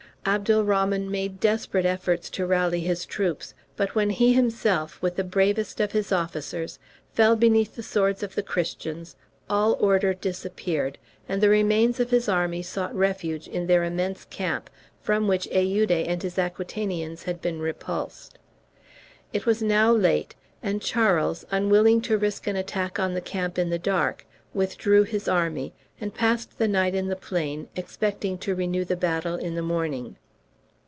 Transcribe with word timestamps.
Abdalrahman 0.23 1.09
made 1.09 1.39
desperate 1.39 1.83
efforts 1.83 2.29
to 2.29 2.45
rally 2.45 2.81
his 2.81 3.07
troops, 3.07 3.55
but 3.75 3.95
when 3.95 4.11
he 4.11 4.33
himself, 4.33 5.01
with 5.01 5.15
the 5.15 5.23
bravest 5.23 5.79
of 5.79 5.93
his 5.93 6.11
officers, 6.11 6.77
fell 7.11 7.35
beneath 7.35 7.73
the 7.75 7.81
swords 7.81 8.21
of 8.21 8.35
the 8.35 8.43
Christians, 8.43 9.15
all 9.49 9.73
order 9.79 10.13
disappeared, 10.13 10.99
and 11.27 11.41
the 11.41 11.49
remains 11.49 11.99
of 11.99 12.11
his 12.11 12.29
army 12.29 12.61
sought 12.61 12.93
refuge 12.93 13.47
in 13.47 13.65
their 13.65 13.83
immense 13.83 14.25
camp, 14.25 14.69
from 15.01 15.27
which 15.27 15.47
Eude 15.47 15.89
and 16.07 16.21
his 16.21 16.37
Aquitanians 16.37 17.23
had 17.23 17.41
been 17.41 17.59
repulsed. 17.59 18.37
It 19.33 19.47
was 19.47 19.63
now 19.63 19.91
late, 19.91 20.35
and 20.61 20.83
Charles, 20.83 21.47
unwilling 21.49 21.99
to 22.01 22.15
risk 22.19 22.45
an 22.45 22.55
attack 22.55 22.99
on 22.99 23.15
the 23.15 23.21
camp 23.21 23.57
in 23.57 23.71
the 23.71 23.79
dark, 23.79 24.27
withdrew 24.53 25.01
his 25.01 25.27
army, 25.27 25.73
and 26.01 26.15
passed 26.15 26.57
the 26.57 26.67
night 26.67 26.95
in 26.95 27.07
the 27.09 27.15
plain, 27.15 27.67
expecting 27.75 28.35
to 28.35 28.55
renew 28.55 28.83
the 28.85 28.95
battle 28.97 29.35
in 29.35 29.53
the 29.53 29.61
morning. 29.61 30.15